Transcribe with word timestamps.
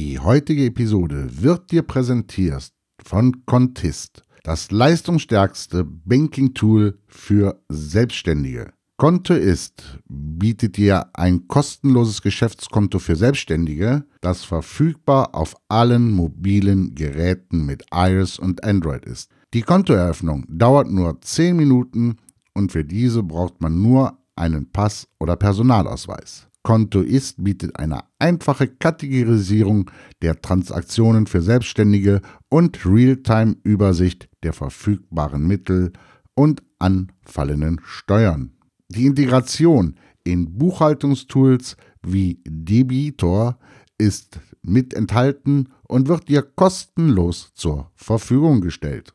Die 0.00 0.20
heutige 0.20 0.66
Episode 0.66 1.26
wird 1.42 1.72
dir 1.72 1.82
präsentiert 1.82 2.72
von 3.02 3.44
Contist, 3.46 4.22
das 4.44 4.70
leistungsstärkste 4.70 5.82
Banking-Tool 5.82 7.00
für 7.08 7.60
Selbstständige. 7.68 8.72
Kontoist 8.96 9.98
bietet 10.08 10.76
dir 10.76 11.10
ein 11.14 11.48
kostenloses 11.48 12.22
Geschäftskonto 12.22 13.00
für 13.00 13.16
Selbstständige, 13.16 14.04
das 14.20 14.44
verfügbar 14.44 15.34
auf 15.34 15.56
allen 15.66 16.12
mobilen 16.12 16.94
Geräten 16.94 17.66
mit 17.66 17.82
iOS 17.92 18.38
und 18.38 18.62
Android 18.62 19.04
ist. 19.04 19.32
Die 19.52 19.62
Kontoeröffnung 19.62 20.46
dauert 20.48 20.88
nur 20.88 21.20
10 21.20 21.56
Minuten 21.56 22.18
und 22.54 22.70
für 22.70 22.84
diese 22.84 23.24
braucht 23.24 23.60
man 23.60 23.82
nur 23.82 24.16
einen 24.36 24.70
Pass 24.70 25.08
oder 25.18 25.34
Personalausweis. 25.34 26.46
Kontoist 26.68 27.42
bietet 27.42 27.78
eine 27.78 28.00
einfache 28.18 28.68
Kategorisierung 28.68 29.90
der 30.20 30.42
Transaktionen 30.42 31.26
für 31.26 31.40
Selbstständige 31.40 32.20
und 32.50 32.84
Realtime-Übersicht 32.84 34.28
der 34.42 34.52
verfügbaren 34.52 35.46
Mittel 35.46 35.94
und 36.34 36.62
anfallenden 36.78 37.80
Steuern. 37.84 38.52
Die 38.90 39.06
Integration 39.06 39.94
in 40.24 40.58
Buchhaltungstools 40.58 41.78
wie 42.02 42.42
Debitor 42.46 43.58
ist 43.96 44.38
mit 44.60 44.92
enthalten 44.92 45.70
und 45.84 46.06
wird 46.06 46.28
dir 46.28 46.42
kostenlos 46.42 47.54
zur 47.54 47.90
Verfügung 47.94 48.60
gestellt. 48.60 49.14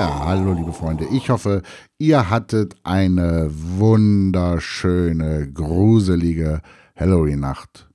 Ja, 0.00 0.24
hallo 0.24 0.54
liebe 0.54 0.72
Freunde. 0.72 1.04
Ich 1.12 1.28
hoffe, 1.28 1.60
ihr 1.98 2.30
hattet 2.30 2.74
eine 2.84 3.50
wunderschöne, 3.52 5.52
gruselige 5.52 6.62
Halloween-Nacht. 6.96 7.86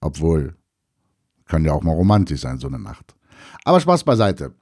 Obwohl, 0.00 0.54
kann 1.44 1.66
ja 1.66 1.74
auch 1.74 1.82
mal 1.82 1.92
romantisch 1.92 2.40
sein, 2.40 2.56
so 2.56 2.66
eine 2.66 2.78
Nacht. 2.78 3.14
Aber 3.66 3.78
Spaß 3.78 4.04
beiseite. 4.04 4.54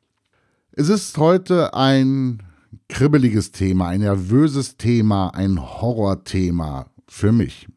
Es 0.72 0.88
ist 0.88 1.16
heute 1.18 1.72
ein 1.72 2.42
kribbeliges 2.88 3.52
Thema, 3.52 3.86
ein 3.86 4.00
nervöses 4.00 4.76
Thema, 4.76 5.28
ein 5.28 5.60
Horrorthema 5.60 6.86
für 7.06 7.30
mich. 7.30 7.68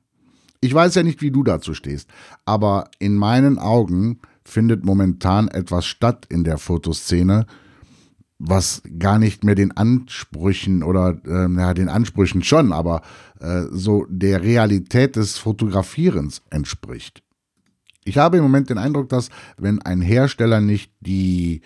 Ich 0.61 0.73
weiß 0.73 0.95
ja 0.95 1.03
nicht, 1.03 1.21
wie 1.21 1.29
du 1.29 1.43
dazu 1.43 1.75
stehst, 1.75 2.09
aber 2.45 2.89
in 2.97 3.17
meinen 3.17 3.59
Augen 3.59 4.19
findet 4.43 4.83
momentan 4.83 5.47
etwas 5.47 5.85
statt 5.85 6.25
in 6.27 6.43
der 6.43 6.57
Fotoszene, 6.57 7.45
was 8.43 8.81
gar 8.97 9.19
nicht 9.19 9.43
mehr 9.43 9.55
den 9.55 9.75
Ansprüchen 9.77 10.81
oder 10.83 11.17
äh, 11.25 11.47
ja, 11.53 11.73
den 11.73 11.89
Ansprüchen 11.89 12.43
schon, 12.43 12.73
aber 12.73 13.01
äh, 13.39 13.63
so 13.71 14.05
der 14.09 14.41
Realität 14.41 15.15
des 15.15 15.37
Fotografierens 15.37 16.41
entspricht. 16.49 17.21
Ich 18.03 18.17
habe 18.17 18.37
im 18.37 18.43
Moment 18.43 18.69
den 18.71 18.79
Eindruck, 18.79 19.09
dass 19.09 19.29
wenn 19.57 19.81
ein 19.83 20.01
Hersteller 20.01 20.59
nicht 20.59 20.91
die 21.01 21.61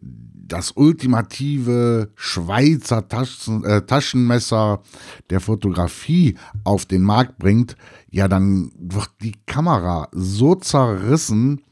das 0.00 0.72
ultimative 0.72 2.10
Schweizer 2.16 3.08
Taschen, 3.08 3.64
äh, 3.64 3.82
Taschenmesser 3.82 4.82
der 5.30 5.40
Fotografie 5.40 6.36
auf 6.64 6.84
den 6.86 7.02
Markt 7.02 7.38
bringt, 7.38 7.76
ja, 8.10 8.28
dann 8.28 8.70
wird 8.78 9.10
die 9.22 9.36
Kamera 9.46 10.08
so 10.12 10.54
zerrissen 10.54 11.62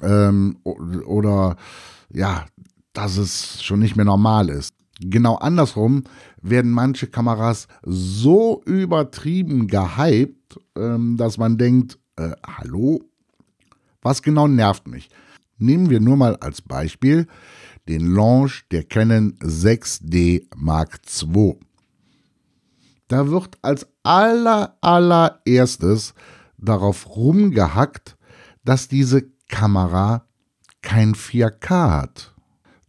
ähm, 0.00 0.58
oder 0.64 1.56
ja, 2.12 2.46
dass 2.92 3.16
es 3.16 3.62
schon 3.62 3.80
nicht 3.80 3.96
mehr 3.96 4.04
normal 4.04 4.48
ist. 4.48 4.74
Genau 5.00 5.36
andersrum 5.36 6.04
werden 6.40 6.70
manche 6.70 7.06
Kameras 7.06 7.66
so 7.82 8.62
übertrieben 8.64 9.66
gehypt, 9.66 10.60
ähm, 10.76 11.16
dass 11.16 11.38
man 11.38 11.58
denkt, 11.58 11.98
äh, 12.16 12.32
hallo, 12.46 13.02
was 14.00 14.22
genau 14.22 14.46
nervt 14.46 14.86
mich? 14.86 15.10
Nehmen 15.58 15.90
wir 15.90 16.00
nur 16.00 16.16
mal 16.16 16.36
als 16.36 16.60
Beispiel 16.60 17.26
den 17.88 18.14
Launch 18.14 18.64
der 18.70 18.84
Canon 18.84 19.34
6D 19.40 20.46
Mark 20.56 21.00
II. 21.22 21.58
Da 23.08 23.28
wird 23.28 23.58
als 23.62 23.86
aller, 24.02 24.76
allererstes 24.80 26.14
darauf 26.58 27.14
rumgehackt, 27.16 28.16
dass 28.64 28.88
diese 28.88 29.22
Kamera 29.48 30.26
kein 30.80 31.14
4K 31.14 31.90
hat. 31.90 32.31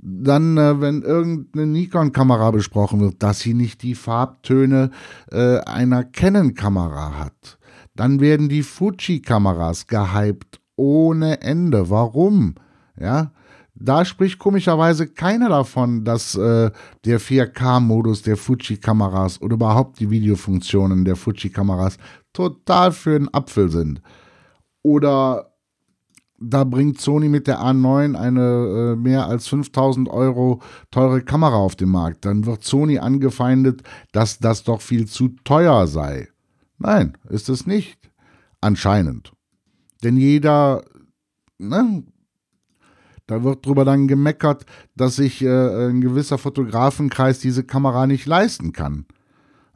Dann, 0.05 0.57
äh, 0.57 0.81
wenn 0.81 1.01
irgendeine 1.01 1.65
Nikon-Kamera 1.65 2.51
besprochen 2.51 2.99
wird, 2.99 3.23
dass 3.23 3.39
sie 3.39 3.53
nicht 3.53 3.81
die 3.83 3.95
Farbtöne 3.95 4.91
äh, 5.31 5.59
einer 5.59 6.03
Canon-Kamera 6.03 7.17
hat. 7.17 7.57
Dann 7.95 8.19
werden 8.19 8.49
die 8.49 8.63
Fuji-Kameras 8.63 9.87
gehypt 9.87 10.59
ohne 10.75 11.41
Ende. 11.41 11.89
Warum? 11.89 12.55
Ja, 12.99 13.31
da 13.75 14.03
spricht 14.03 14.39
komischerweise 14.39 15.07
keiner 15.07 15.47
davon, 15.47 16.03
dass 16.03 16.35
äh, 16.35 16.71
der 17.05 17.21
4K-Modus 17.21 18.23
der 18.23 18.35
Fuji-Kameras 18.35 19.41
oder 19.41 19.53
überhaupt 19.53 19.99
die 20.01 20.09
Videofunktionen 20.09 21.05
der 21.05 21.15
Fuji-Kameras 21.15 21.97
total 22.33 22.91
für 22.91 23.15
einen 23.15 23.33
Apfel 23.33 23.69
sind. 23.69 24.01
Oder 24.81 25.52
da 26.39 26.63
bringt 26.63 26.99
Sony 26.99 27.29
mit 27.29 27.47
der 27.47 27.59
A9 27.59 28.15
eine 28.15 28.93
äh, 28.93 28.95
mehr 28.95 29.27
als 29.27 29.47
5000 29.47 30.09
Euro 30.09 30.61
teure 30.91 31.21
Kamera 31.21 31.55
auf 31.55 31.75
den 31.75 31.89
Markt. 31.89 32.25
Dann 32.25 32.45
wird 32.45 32.63
Sony 32.63 32.99
angefeindet, 32.99 33.83
dass 34.11 34.39
das 34.39 34.63
doch 34.63 34.81
viel 34.81 35.07
zu 35.07 35.29
teuer 35.43 35.87
sei. 35.87 36.29
Nein, 36.77 37.17
ist 37.29 37.49
es 37.49 37.65
nicht. 37.65 38.11
Anscheinend. 38.61 39.31
Denn 40.03 40.17
jeder, 40.17 40.83
ne, 41.57 42.03
da 43.27 43.43
wird 43.43 43.65
drüber 43.65 43.85
dann 43.85 44.07
gemeckert, 44.07 44.65
dass 44.95 45.15
sich 45.15 45.41
äh, 45.41 45.89
ein 45.89 46.01
gewisser 46.01 46.37
Fotografenkreis 46.37 47.39
diese 47.39 47.63
Kamera 47.63 48.05
nicht 48.05 48.25
leisten 48.25 48.73
kann. 48.73 49.05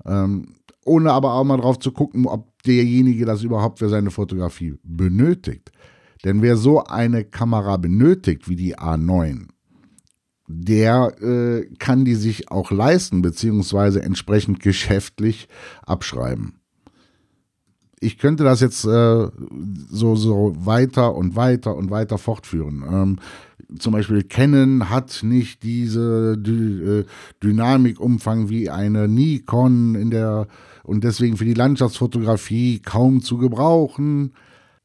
Ähm, 0.06 0.56
ohne 0.86 1.12
aber 1.12 1.34
auch 1.34 1.44
mal 1.44 1.58
drauf 1.58 1.80
zu 1.80 1.92
gucken, 1.92 2.26
ob 2.26 2.52
derjenige 2.64 3.26
das 3.26 3.44
überhaupt 3.44 3.80
für 3.80 3.90
seine 3.90 4.12
Fotografie 4.12 4.76
benötigt. 4.84 5.72
Denn 6.24 6.42
wer 6.42 6.58
so 6.58 6.84
eine 6.84 7.24
Kamera 7.24 7.78
benötigt 7.78 8.50
wie 8.50 8.56
die 8.56 8.78
A9, 8.78 9.48
der 10.48 11.22
äh, 11.22 11.66
kann 11.78 12.06
die 12.06 12.16
sich 12.16 12.52
auch 12.52 12.72
leisten, 12.72 13.22
beziehungsweise 13.22 14.02
entsprechend 14.02 14.60
geschäftlich 14.60 15.48
abschreiben 15.86 16.58
ich 18.00 18.18
könnte 18.18 18.44
das 18.44 18.62
jetzt 18.62 18.86
äh, 18.86 19.28
so, 19.90 20.16
so 20.16 20.54
weiter 20.60 21.16
und 21.16 21.36
weiter 21.36 21.76
und 21.76 21.90
weiter 21.90 22.18
fortführen. 22.18 22.84
Ähm, 22.90 23.16
zum 23.80 23.94
Beispiel 23.94 24.24
Canon 24.24 24.90
hat 24.90 25.24
nicht 25.24 25.64
diese 25.64 26.38
Dy 26.38 27.00
äh, 27.00 27.06
Dynamikumfang 27.44 28.50
wie 28.50 28.70
eine 28.70 29.08
Nikon 29.08 29.96
in 29.96 30.12
der 30.12 30.48
und 30.84 31.04
deswegen 31.04 31.38
für 31.38 31.46
die 31.46 31.54
Landschaftsfotografie 31.54 32.80
kaum 32.80 33.22
zu 33.22 33.38
gebrauchen. 33.38 34.34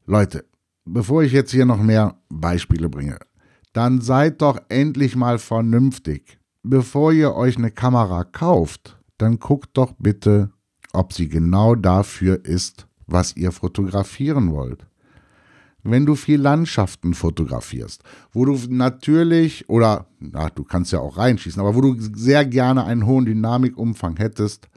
Leute, 0.05 0.43
bevor 0.85 1.23
ich 1.23 1.31
jetzt 1.31 1.51
hier 1.51 1.65
noch 1.65 1.81
mehr 1.81 2.17
Beispiele 2.29 2.89
bringe, 2.89 3.19
dann 3.73 4.01
seid 4.01 4.41
doch 4.41 4.59
endlich 4.69 5.15
mal 5.15 5.39
vernünftig. 5.39 6.39
Bevor 6.63 7.11
ihr 7.11 7.33
euch 7.33 7.57
eine 7.57 7.71
Kamera 7.71 8.23
kauft, 8.23 8.97
dann 9.17 9.39
guckt 9.39 9.71
doch 9.73 9.93
bitte, 9.97 10.51
ob 10.93 11.13
sie 11.13 11.27
genau 11.27 11.75
dafür 11.75 12.45
ist, 12.45 12.87
was 13.07 13.35
ihr 13.35 13.51
fotografieren 13.51 14.51
wollt. 14.51 14.87
Wenn 15.85 16.05
du 16.05 16.15
viel 16.15 16.39
Landschaften 16.39 17.13
fotografierst, 17.13 18.03
wo 18.31 18.45
du 18.45 18.57
natürlich, 18.69 19.67
oder 19.67 20.07
na, 20.19 20.49
du 20.49 20.63
kannst 20.63 20.93
ja 20.93 20.99
auch 20.99 21.17
reinschießen, 21.17 21.59
aber 21.59 21.75
wo 21.75 21.81
du 21.81 21.95
sehr 21.99 22.45
gerne 22.45 22.85
einen 22.85 23.05
hohen 23.05 23.25
Dynamikumfang 23.25 24.15
hättest, 24.15 24.69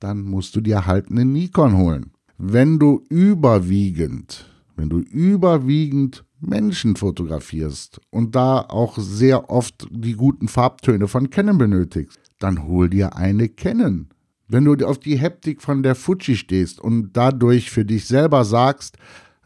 dann 0.00 0.22
musst 0.22 0.54
du 0.54 0.60
dir 0.60 0.86
halt 0.86 1.10
eine 1.10 1.24
Nikon 1.24 1.76
holen. 1.78 2.12
Wenn 2.36 2.78
du 2.78 3.02
überwiegend, 3.08 4.46
wenn 4.78 4.88
du 4.88 5.00
überwiegend 5.00 6.24
Menschen 6.40 6.94
fotografierst 6.94 8.00
und 8.10 8.36
da 8.36 8.60
auch 8.60 8.96
sehr 8.96 9.50
oft 9.50 9.88
die 9.90 10.14
guten 10.14 10.46
Farbtöne 10.46 11.08
von 11.08 11.30
Canon 11.30 11.58
benötigst, 11.58 12.20
dann 12.38 12.64
hol 12.68 12.88
dir 12.88 13.16
eine 13.16 13.48
Canon. 13.48 14.08
Wenn 14.46 14.64
du 14.64 14.74
auf 14.86 14.98
die 14.98 15.18
Heptik 15.18 15.60
von 15.60 15.82
der 15.82 15.96
Fuji 15.96 16.36
stehst 16.36 16.80
und 16.80 17.10
dadurch 17.12 17.70
für 17.70 17.84
dich 17.84 18.06
selber 18.06 18.44
sagst, 18.44 18.96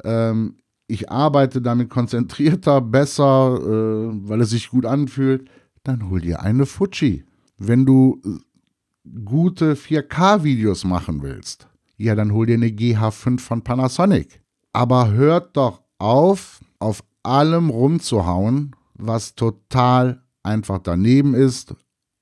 ähm, 0.05 0.57
ich 0.87 1.11
arbeite 1.11 1.63
damit 1.63 1.89
konzentrierter, 1.89 2.83
besser, 2.83 3.59
äh, 3.59 4.29
weil 4.29 4.43
es 4.43 4.51
sich 4.51 4.69
gut 4.69 4.85
anfühlt, 4.85 5.49
dann 5.83 6.11
hol 6.11 6.21
dir 6.21 6.43
eine 6.43 6.67
Fuji. 6.67 7.25
Wenn 7.57 7.87
du 7.87 8.21
äh, 8.25 9.11
gute 9.25 9.75
4K-Videos 9.75 10.85
machen 10.85 11.23
willst, 11.23 11.69
ja, 11.97 12.15
dann 12.15 12.33
hol 12.33 12.45
dir 12.45 12.55
eine 12.55 12.67
GH5 12.67 13.41
von 13.41 13.63
Panasonic. 13.63 14.42
Aber 14.73 15.11
hört 15.11 15.57
doch 15.57 15.83
auf, 15.99 16.61
auf 16.79 17.05
allem 17.23 17.71
rumzuhauen, 17.71 18.75
was 18.95 19.35
total 19.35 20.23
einfach 20.43 20.79
daneben 20.79 21.35
ist 21.35 21.75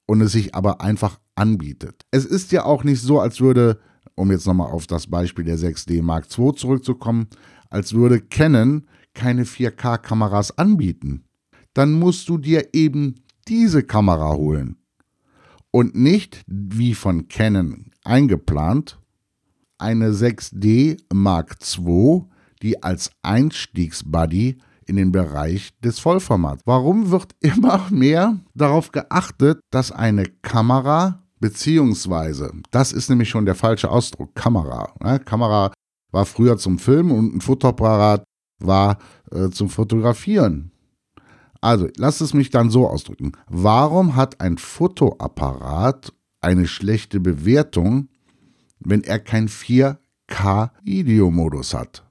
und 0.06 0.20
es 0.20 0.32
sich 0.32 0.54
aber 0.54 0.80
einfach 0.80 1.20
anbietet. 1.34 2.04
Es 2.10 2.24
ist 2.24 2.52
ja 2.52 2.64
auch 2.64 2.84
nicht 2.84 3.00
so, 3.00 3.20
als 3.20 3.40
würde, 3.40 3.80
um 4.14 4.30
jetzt 4.30 4.46
nochmal 4.46 4.70
auf 4.70 4.86
das 4.86 5.06
Beispiel 5.06 5.44
der 5.44 5.58
6D 5.58 6.02
Mark 6.02 6.26
II 6.36 6.52
zurückzukommen, 6.54 7.28
als 7.70 7.94
würde 7.94 8.20
Canon 8.20 8.86
keine 9.14 9.44
4K-Kameras 9.44 10.58
anbieten. 10.58 11.24
Dann 11.72 11.92
musst 11.92 12.28
du 12.28 12.38
dir 12.38 12.74
eben 12.74 13.14
diese 13.48 13.82
Kamera 13.82 14.34
holen. 14.34 14.76
Und 15.70 15.94
nicht, 15.94 16.42
wie 16.46 16.94
von 16.94 17.28
Canon 17.28 17.92
eingeplant, 18.04 18.98
eine 19.78 20.10
6D 20.10 21.00
Mark 21.12 21.56
II, 21.78 22.24
die 22.62 22.82
als 22.82 23.10
Einstiegsbuddy 23.22 24.58
in 24.86 24.96
den 24.96 25.12
Bereich 25.12 25.70
des 25.80 25.98
Vollformats. 25.98 26.62
Warum 26.66 27.10
wird 27.10 27.34
immer 27.40 27.86
mehr 27.90 28.38
darauf 28.54 28.92
geachtet, 28.92 29.60
dass 29.70 29.92
eine 29.92 30.24
Kamera 30.42 31.22
beziehungsweise, 31.38 32.52
das 32.70 32.92
ist 32.92 33.08
nämlich 33.08 33.30
schon 33.30 33.46
der 33.46 33.54
falsche 33.54 33.90
Ausdruck, 33.90 34.34
Kamera. 34.34 34.92
Ne? 35.02 35.18
Kamera 35.20 35.72
war 36.12 36.26
früher 36.26 36.58
zum 36.58 36.78
Filmen 36.78 37.12
und 37.12 37.36
ein 37.36 37.40
Fotoapparat 37.40 38.24
war 38.58 38.98
äh, 39.30 39.48
zum 39.50 39.70
Fotografieren. 39.70 40.72
Also, 41.60 41.88
lass 41.96 42.20
es 42.20 42.34
mich 42.34 42.50
dann 42.50 42.70
so 42.70 42.88
ausdrücken. 42.88 43.32
Warum 43.48 44.16
hat 44.16 44.40
ein 44.40 44.58
Fotoapparat 44.58 46.12
eine 46.40 46.66
schlechte 46.66 47.20
Bewertung, 47.20 48.08
wenn 48.78 49.04
er 49.04 49.18
kein 49.18 49.48
4K-Videomodus 49.48 51.74
hat? 51.74 52.09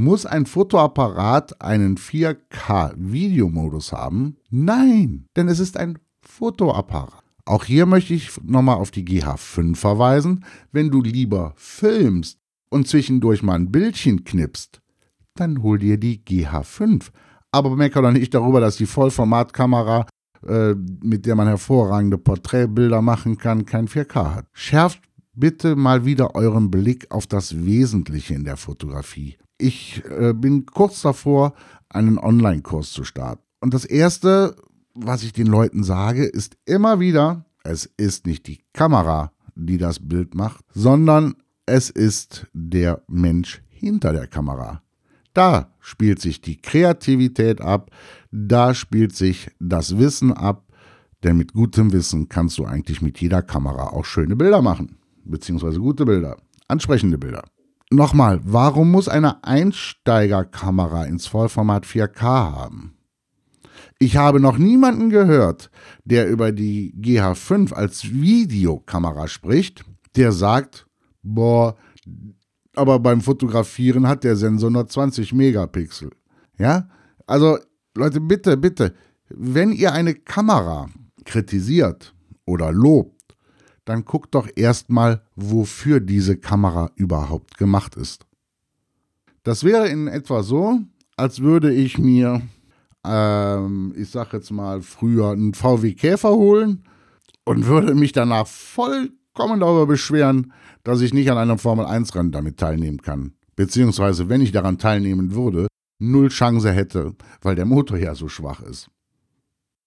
Muss 0.00 0.24
ein 0.24 0.46
Fotoapparat 0.46 1.60
einen 1.60 1.98
4K-Videomodus 1.98 3.92
haben? 3.92 4.38
Nein, 4.48 5.26
denn 5.36 5.46
es 5.46 5.58
ist 5.58 5.76
ein 5.76 5.98
Fotoapparat. 6.22 7.22
Auch 7.44 7.66
hier 7.66 7.84
möchte 7.84 8.14
ich 8.14 8.30
nochmal 8.42 8.76
auf 8.76 8.90
die 8.90 9.04
GH5 9.04 9.76
verweisen. 9.76 10.46
Wenn 10.72 10.90
du 10.90 11.02
lieber 11.02 11.52
filmst 11.56 12.38
und 12.70 12.88
zwischendurch 12.88 13.42
mal 13.42 13.56
ein 13.56 13.70
Bildchen 13.70 14.24
knippst, 14.24 14.80
dann 15.34 15.62
hol 15.62 15.78
dir 15.78 15.98
die 15.98 16.24
GH5. 16.24 17.10
Aber 17.52 17.76
meckere 17.76 18.04
doch 18.04 18.12
nicht 18.12 18.32
darüber, 18.32 18.60
dass 18.60 18.78
die 18.78 18.86
Vollformatkamera, 18.86 20.06
äh, 20.46 20.76
mit 21.04 21.26
der 21.26 21.34
man 21.34 21.46
hervorragende 21.46 22.16
Porträtbilder 22.16 23.02
machen 23.02 23.36
kann, 23.36 23.66
kein 23.66 23.86
4K 23.86 24.34
hat. 24.36 24.46
Schärft 24.54 25.02
bitte 25.34 25.76
mal 25.76 26.06
wieder 26.06 26.34
euren 26.34 26.70
Blick 26.70 27.10
auf 27.10 27.26
das 27.26 27.66
Wesentliche 27.66 28.32
in 28.32 28.44
der 28.44 28.56
Fotografie. 28.56 29.36
Ich 29.60 30.02
äh, 30.08 30.32
bin 30.32 30.64
kurz 30.64 31.02
davor, 31.02 31.52
einen 31.90 32.18
Online-Kurs 32.18 32.92
zu 32.92 33.04
starten. 33.04 33.42
Und 33.60 33.74
das 33.74 33.84
Erste, 33.84 34.56
was 34.94 35.22
ich 35.22 35.32
den 35.32 35.46
Leuten 35.46 35.84
sage, 35.84 36.24
ist 36.24 36.56
immer 36.64 36.98
wieder, 36.98 37.44
es 37.62 37.84
ist 37.98 38.26
nicht 38.26 38.46
die 38.46 38.60
Kamera, 38.72 39.32
die 39.54 39.76
das 39.76 40.00
Bild 40.00 40.34
macht, 40.34 40.64
sondern 40.72 41.34
es 41.66 41.90
ist 41.90 42.46
der 42.54 43.02
Mensch 43.06 43.62
hinter 43.68 44.12
der 44.12 44.26
Kamera. 44.26 44.82
Da 45.34 45.74
spielt 45.78 46.20
sich 46.20 46.40
die 46.40 46.56
Kreativität 46.56 47.60
ab, 47.60 47.90
da 48.30 48.74
spielt 48.74 49.14
sich 49.14 49.50
das 49.60 49.98
Wissen 49.98 50.32
ab, 50.32 50.64
denn 51.22 51.36
mit 51.36 51.52
gutem 51.52 51.92
Wissen 51.92 52.28
kannst 52.28 52.56
du 52.58 52.64
eigentlich 52.64 53.02
mit 53.02 53.20
jeder 53.20 53.42
Kamera 53.42 53.88
auch 53.88 54.06
schöne 54.06 54.36
Bilder 54.36 54.62
machen, 54.62 54.96
beziehungsweise 55.24 55.78
gute 55.78 56.06
Bilder, 56.06 56.38
ansprechende 56.66 57.18
Bilder. 57.18 57.44
Nochmal, 57.92 58.40
warum 58.44 58.92
muss 58.92 59.08
eine 59.08 59.42
Einsteigerkamera 59.42 61.04
ins 61.04 61.26
Vollformat 61.26 61.84
4K 61.84 62.22
haben? 62.22 62.96
Ich 63.98 64.16
habe 64.16 64.38
noch 64.38 64.58
niemanden 64.58 65.10
gehört, 65.10 65.70
der 66.04 66.28
über 66.28 66.52
die 66.52 66.94
GH5 66.94 67.74
als 67.74 68.12
Videokamera 68.12 69.26
spricht, 69.26 69.84
der 70.14 70.30
sagt, 70.30 70.86
boah, 71.22 71.76
aber 72.76 73.00
beim 73.00 73.20
Fotografieren 73.20 74.06
hat 74.06 74.22
der 74.22 74.36
Sensor 74.36 74.70
nur 74.70 74.86
20 74.86 75.32
Megapixel. 75.32 76.10
Ja? 76.58 76.88
Also, 77.26 77.58
Leute, 77.96 78.20
bitte, 78.20 78.56
bitte, 78.56 78.94
wenn 79.28 79.72
ihr 79.72 79.92
eine 79.92 80.14
Kamera 80.14 80.88
kritisiert 81.24 82.14
oder 82.46 82.70
lobt, 82.70 83.19
dann 83.90 84.04
guckt 84.04 84.34
doch 84.36 84.48
erstmal, 84.54 85.22
wofür 85.34 85.98
diese 85.98 86.36
Kamera 86.36 86.92
überhaupt 86.94 87.58
gemacht 87.58 87.96
ist. 87.96 88.24
Das 89.42 89.64
wäre 89.64 89.88
in 89.88 90.06
etwa 90.06 90.44
so, 90.44 90.78
als 91.16 91.40
würde 91.40 91.72
ich 91.74 91.98
mir, 91.98 92.40
ähm, 93.04 93.92
ich 93.96 94.10
sag 94.10 94.32
jetzt 94.32 94.52
mal, 94.52 94.80
früher 94.80 95.30
einen 95.30 95.54
VW 95.54 95.94
Käfer 95.94 96.30
holen 96.30 96.84
und 97.44 97.66
würde 97.66 97.96
mich 97.96 98.12
danach 98.12 98.46
vollkommen 98.46 99.58
darüber 99.58 99.86
beschweren, 99.86 100.52
dass 100.84 101.00
ich 101.00 101.12
nicht 101.12 101.30
an 101.30 101.38
einem 101.38 101.58
Formel-1-Rennen 101.58 102.30
damit 102.30 102.58
teilnehmen 102.58 103.02
kann. 103.02 103.32
Beziehungsweise, 103.56 104.28
wenn 104.28 104.40
ich 104.40 104.52
daran 104.52 104.78
teilnehmen 104.78 105.34
würde, 105.34 105.66
null 105.98 106.28
Chance 106.28 106.70
hätte, 106.70 107.16
weil 107.42 107.56
der 107.56 107.66
Motor 107.66 107.98
ja 107.98 108.14
so 108.14 108.28
schwach 108.28 108.62
ist. 108.62 108.88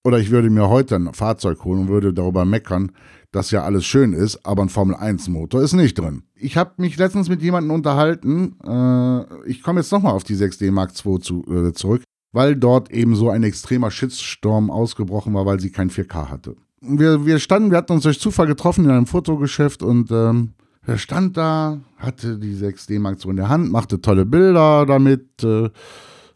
Oder 0.03 0.19
ich 0.19 0.29
würde 0.29 0.49
mir 0.49 0.67
heute 0.67 0.95
ein 0.95 1.13
Fahrzeug 1.13 1.63
holen 1.63 1.83
und 1.83 1.87
würde 1.87 2.13
darüber 2.13 2.43
meckern, 2.43 2.91
dass 3.33 3.51
ja 3.51 3.63
alles 3.63 3.83
schön 3.83 4.13
ist, 4.13 4.45
aber 4.45 4.61
ein 4.61 4.69
Formel-1-Motor 4.69 5.61
ist 5.61 5.73
nicht 5.73 5.97
drin. 5.97 6.23
Ich 6.35 6.55
habe 6.55 6.73
mich 6.77 6.97
letztens 6.97 7.29
mit 7.29 7.41
jemandem 7.41 7.71
unterhalten, 7.71 8.55
äh, 8.63 9.49
ich 9.49 9.63
komme 9.63 9.81
jetzt 9.81 9.91
nochmal 9.91 10.13
auf 10.13 10.23
die 10.23 10.35
6D 10.35 10.71
Mark 10.71 10.91
II 11.03 11.19
zu, 11.19 11.43
äh, 11.49 11.73
zurück, 11.73 12.03
weil 12.31 12.55
dort 12.55 12.91
eben 12.91 13.15
so 13.15 13.29
ein 13.29 13.43
extremer 13.43 13.91
Shitstorm 13.91 14.69
ausgebrochen 14.69 15.33
war, 15.33 15.45
weil 15.45 15.59
sie 15.59 15.71
kein 15.71 15.89
4K 15.89 16.29
hatte. 16.29 16.55
Wir, 16.81 17.25
wir 17.25 17.39
standen, 17.39 17.71
wir 17.71 17.77
hatten 17.77 17.93
uns 17.93 18.03
durch 18.03 18.19
Zufall 18.19 18.45
getroffen 18.45 18.85
in 18.85 18.91
einem 18.91 19.07
Fotogeschäft 19.07 19.81
und 19.81 20.11
ähm, 20.11 20.53
er 20.85 20.97
stand 20.97 21.35
da, 21.35 21.79
hatte 21.97 22.37
die 22.37 22.55
6D 22.55 22.99
Mark 22.99 23.23
II 23.23 23.31
in 23.31 23.37
der 23.37 23.49
Hand, 23.49 23.71
machte 23.71 23.99
tolle 23.99 24.25
Bilder 24.25 24.85
damit, 24.85 25.43
äh, 25.43 25.69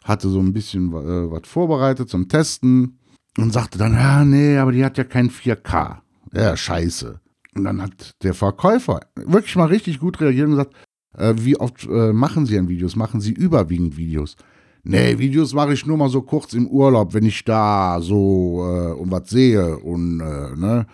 hatte 0.04 0.30
so 0.30 0.40
ein 0.40 0.54
bisschen 0.54 0.90
äh, 0.94 1.32
was 1.32 1.48
vorbereitet 1.48 2.10
zum 2.10 2.28
Testen 2.28 2.98
und 3.38 3.54
sagte 3.54 3.78
dann, 3.78 3.94
ja, 3.94 4.26
nee, 4.26 4.58
aber 4.58 4.72
die 4.72 4.84
hat 4.84 4.98
ja 4.98 5.04
kein 5.04 5.30
4K. 5.30 5.98
Ja, 6.38 6.56
scheiße. 6.56 7.20
Und 7.56 7.64
dann 7.64 7.82
hat 7.82 8.16
der 8.24 8.34
Verkäufer 8.34 9.00
wirklich 9.16 9.56
mal 9.56 9.66
richtig 9.66 10.00
gut 10.00 10.20
reagiert 10.22 10.46
und 10.46 10.52
gesagt, 10.52 10.76
äh, 11.18 11.34
wie 11.38 11.58
oft 11.58 11.86
äh, 11.86 12.14
machen 12.14 12.46
Sie 12.46 12.54
denn 12.54 12.70
Videos? 12.70 12.96
Machen 12.96 13.22
Sie 13.22 13.32
überwiegend 13.32 13.98
Videos? 13.98 14.36
Nee, 14.84 15.18
Videos 15.18 15.54
mache 15.54 15.74
ich 15.74 15.86
nur 15.86 15.98
mal 15.98 16.10
so 16.10 16.22
kurz 16.22 16.54
im 16.54 16.68
Urlaub, 16.68 17.14
wenn 17.14 17.26
ich 17.26 17.44
da 17.44 18.00
so 18.02 18.64
äh, 18.64 18.94
um 18.94 19.12
was 19.12 19.30
sehe 19.30 19.78
und 19.78 20.22
äh, 20.22 20.56
ne. 20.56 20.88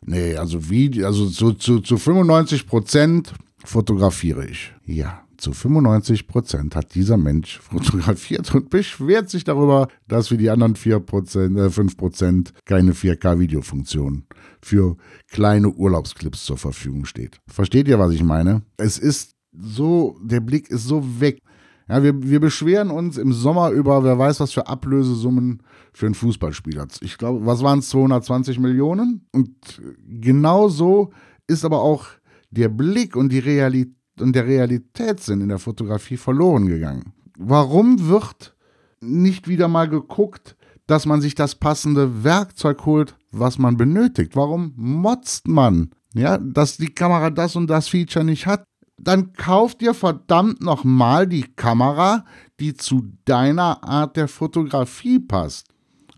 Nee, 0.00 0.36
also 0.36 0.70
wie, 0.70 1.04
also 1.04 1.28
zu, 1.28 1.52
zu, 1.52 1.80
zu 1.80 1.98
95 1.98 2.66
Prozent 2.66 3.32
fotografiere 3.64 4.46
ich. 4.46 4.72
Ja, 4.86 5.22
zu 5.38 5.52
95 5.52 6.26
Prozent 6.26 6.76
hat 6.76 6.94
dieser 6.94 7.16
Mensch 7.16 7.58
fotografiert 7.62 8.54
und 8.54 8.70
beschwert 8.70 9.30
sich 9.30 9.44
darüber, 9.44 9.88
dass 10.06 10.28
für 10.28 10.36
die 10.36 10.50
anderen 10.50 10.76
4 10.76 11.00
Prozent, 11.00 11.56
äh 11.56 11.70
5 11.70 11.96
Prozent 11.96 12.52
keine 12.64 12.92
4K-Videofunktion 12.92 14.24
für 14.60 14.96
kleine 15.30 15.70
Urlaubsclips 15.70 16.44
zur 16.44 16.58
Verfügung 16.58 17.04
steht. 17.04 17.40
Versteht 17.46 17.88
ihr, 17.88 17.98
was 17.98 18.12
ich 18.12 18.22
meine? 18.22 18.62
Es 18.76 18.98
ist 18.98 19.36
so, 19.52 20.18
der 20.22 20.40
Blick 20.40 20.68
ist 20.70 20.84
so 20.84 21.20
weg. 21.20 21.40
Ja, 21.88 22.02
wir, 22.02 22.22
wir 22.22 22.40
beschweren 22.40 22.90
uns 22.90 23.16
im 23.16 23.32
Sommer 23.32 23.70
über, 23.70 24.04
wer 24.04 24.18
weiß, 24.18 24.40
was 24.40 24.52
für 24.52 24.66
Ablösesummen 24.66 25.62
für 25.94 26.06
einen 26.06 26.14
Fußballspieler. 26.14 26.86
Ich 27.00 27.16
glaube, 27.16 27.46
was 27.46 27.62
waren 27.62 27.78
es, 27.78 27.88
220 27.88 28.58
Millionen? 28.58 29.26
Und 29.32 29.80
genau 30.06 30.68
so 30.68 31.12
ist 31.46 31.64
aber 31.64 31.80
auch 31.80 32.06
der 32.50 32.68
Blick 32.68 33.16
und, 33.16 33.32
die 33.32 33.38
Realität, 33.38 33.97
und 34.22 34.34
der 34.34 34.46
Realitätssinn 34.46 35.40
in 35.40 35.48
der 35.48 35.58
Fotografie 35.58 36.16
verloren 36.16 36.66
gegangen. 36.66 37.12
Warum 37.38 38.08
wird 38.08 38.54
nicht 39.00 39.48
wieder 39.48 39.68
mal 39.68 39.88
geguckt, 39.88 40.56
dass 40.86 41.06
man 41.06 41.20
sich 41.20 41.34
das 41.34 41.54
passende 41.54 42.24
Werkzeug 42.24 42.86
holt, 42.86 43.16
was 43.30 43.58
man 43.58 43.76
benötigt? 43.76 44.34
Warum 44.34 44.72
motzt 44.76 45.46
man, 45.46 45.90
ja, 46.14 46.38
dass 46.38 46.78
die 46.78 46.94
Kamera 46.94 47.30
das 47.30 47.56
und 47.56 47.68
das 47.68 47.88
Feature 47.88 48.24
nicht 48.24 48.46
hat? 48.46 48.64
dann 48.98 49.32
kauf 49.32 49.74
dir 49.76 49.94
verdammt 49.94 50.60
nochmal 50.60 51.26
die 51.26 51.44
Kamera, 51.54 52.24
die 52.60 52.74
zu 52.74 53.12
deiner 53.24 53.82
Art 53.84 54.16
der 54.16 54.28
Fotografie 54.28 55.20
passt. 55.20 55.68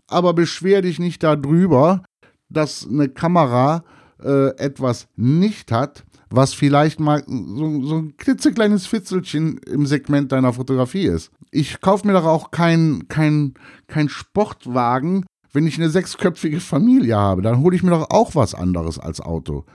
Aber 0.07 0.33
beschwer 0.33 0.81
dich 0.81 0.99
nicht 0.99 1.23
darüber, 1.23 2.03
dass 2.49 2.87
eine 2.87 3.07
Kamera 3.07 3.83
äh, 4.23 4.55
etwas 4.57 5.07
nicht 5.15 5.71
hat, 5.71 6.05
was 6.29 6.53
vielleicht 6.53 6.99
mal 6.99 7.23
so, 7.27 7.83
so 7.83 7.95
ein 7.97 8.17
klitzekleines 8.17 8.87
Fitzelchen 8.87 9.57
im 9.59 9.85
Segment 9.85 10.31
deiner 10.31 10.53
Fotografie 10.53 11.05
ist. 11.05 11.31
Ich 11.51 11.81
kaufe 11.81 12.07
mir 12.07 12.13
doch 12.13 12.25
auch 12.25 12.51
keinen 12.51 13.07
kein, 13.07 13.53
kein 13.87 14.07
Sportwagen, 14.07 15.25
wenn 15.53 15.67
ich 15.67 15.77
eine 15.77 15.89
sechsköpfige 15.89 16.61
Familie 16.61 17.17
habe. 17.17 17.41
Dann 17.41 17.59
hole 17.59 17.75
ich 17.75 17.83
mir 17.83 17.91
doch 17.91 18.09
auch 18.09 18.35
was 18.35 18.55
anderes 18.55 18.97
als 18.97 19.19
Auto. 19.19 19.65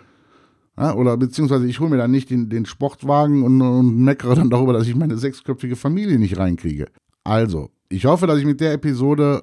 Ja, 0.79 0.95
oder 0.95 1.17
beziehungsweise 1.17 1.67
ich 1.67 1.81
hole 1.81 1.91
mir 1.91 1.97
dann 1.97 2.11
nicht 2.11 2.31
den, 2.31 2.49
den 2.49 2.67
Sportwagen 2.67 3.43
und, 3.43 3.61
und 3.61 3.99
meckere 3.99 4.35
dann 4.35 4.50
darüber, 4.50 4.73
dass 4.73 4.87
ich 4.87 4.95
meine 4.95 5.17
sechsköpfige 5.17 5.76
Familie 5.76 6.19
nicht 6.19 6.38
reinkriege. 6.38 6.87
Also, 7.25 7.71
ich 7.88 8.05
hoffe, 8.05 8.26
dass 8.26 8.38
ich 8.38 8.45
mit 8.45 8.61
der 8.61 8.75
Episode 8.75 9.43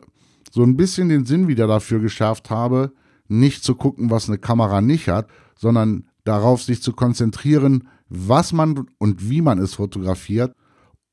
so 0.51 0.63
ein 0.63 0.77
bisschen 0.77 1.09
den 1.09 1.25
Sinn 1.25 1.47
wieder 1.47 1.65
dafür 1.65 1.99
geschärft 1.99 2.49
habe, 2.49 2.91
nicht 3.27 3.63
zu 3.63 3.75
gucken, 3.75 4.09
was 4.09 4.27
eine 4.27 4.37
Kamera 4.37 4.81
nicht 4.81 5.07
hat, 5.07 5.29
sondern 5.57 6.07
darauf 6.23 6.63
sich 6.63 6.81
zu 6.81 6.93
konzentrieren, 6.93 7.87
was 8.09 8.53
man 8.53 8.85
und 8.97 9.29
wie 9.29 9.41
man 9.41 9.59
es 9.59 9.75
fotografiert 9.75 10.55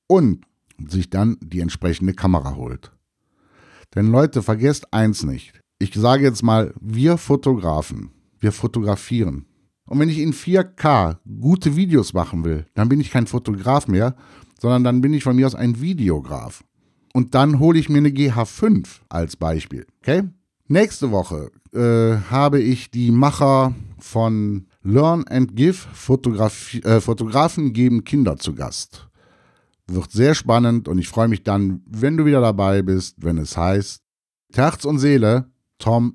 und 0.07 0.45
sich 0.87 1.11
dann 1.11 1.37
die 1.41 1.61
entsprechende 1.61 2.15
Kamera 2.15 2.57
holt. 2.57 2.93
Denn 3.95 4.11
Leute, 4.11 4.43
vergesst 4.43 4.93
eins 4.93 5.25
nicht. 5.25 5.61
Ich 5.79 5.95
sage 5.95 6.25
jetzt 6.25 6.43
mal, 6.43 6.75
wir 6.81 7.17
Fotografen, 7.17 8.11
wir 8.39 8.53
fotografieren. 8.53 9.47
Und 9.87 9.99
wenn 9.99 10.09
ich 10.09 10.19
in 10.19 10.33
4K 10.33 11.17
gute 11.41 11.75
Videos 11.75 12.13
machen 12.13 12.45
will, 12.45 12.67
dann 12.75 12.89
bin 12.89 13.01
ich 13.01 13.11
kein 13.11 13.27
Fotograf 13.27 13.89
mehr, 13.89 14.15
sondern 14.61 14.85
dann 14.85 15.01
bin 15.01 15.13
ich 15.13 15.25
von 15.25 15.35
mir 15.35 15.47
aus 15.47 15.55
ein 15.55 15.81
Videograf. 15.81 16.63
Und 17.13 17.35
dann 17.35 17.59
hole 17.59 17.79
ich 17.79 17.89
mir 17.89 17.99
eine 17.99 18.11
GH5 18.11 18.87
als 19.09 19.37
Beispiel. 19.37 19.87
Okay? 20.01 20.25
Nächste 20.73 21.11
Woche 21.11 21.51
äh, 21.73 22.21
habe 22.31 22.61
ich 22.61 22.93
die 22.93 23.11
Macher 23.11 23.75
von 23.99 24.69
Learn 24.85 25.27
and 25.27 25.57
Give 25.57 25.75
Fotograf 25.75 26.73
äh, 26.85 27.01
Fotografen 27.01 27.73
geben 27.73 28.05
Kinder 28.05 28.37
zu 28.37 28.55
Gast. 28.55 29.09
Wird 29.89 30.13
sehr 30.13 30.37
spannend 30.37 30.87
und 30.87 30.99
ich 30.99 31.09
freue 31.09 31.27
mich 31.27 31.43
dann, 31.43 31.83
wenn 31.91 32.17
du 32.17 32.25
wieder 32.25 32.41
dabei 32.41 32.83
bist, 32.83 33.17
wenn 33.19 33.39
es 33.39 33.57
heißt 33.57 34.01
Herz 34.55 34.85
und 34.85 35.01
Seele, 35.01 35.51
Tom 35.79 36.09